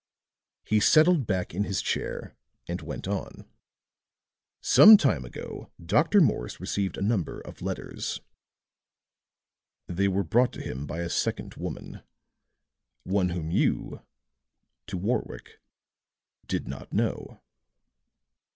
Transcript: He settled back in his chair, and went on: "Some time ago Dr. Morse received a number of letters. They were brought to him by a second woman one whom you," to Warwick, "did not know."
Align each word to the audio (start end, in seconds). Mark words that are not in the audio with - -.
He 0.65 0.79
settled 0.79 1.27
back 1.27 1.53
in 1.53 1.63
his 1.63 1.79
chair, 1.79 2.35
and 2.67 2.81
went 2.81 3.07
on: 3.07 3.47
"Some 4.59 4.97
time 4.97 5.23
ago 5.23 5.71
Dr. 5.79 6.21
Morse 6.21 6.59
received 6.59 6.97
a 6.97 7.03
number 7.03 7.39
of 7.39 7.61
letters. 7.61 8.19
They 9.85 10.07
were 10.07 10.23
brought 10.23 10.53
to 10.53 10.59
him 10.63 10.87
by 10.87 11.01
a 11.01 11.07
second 11.09 11.53
woman 11.53 12.01
one 13.03 13.29
whom 13.29 13.51
you," 13.51 14.01
to 14.87 14.97
Warwick, 14.97 15.61
"did 16.47 16.67
not 16.67 16.91
know." 16.91 17.39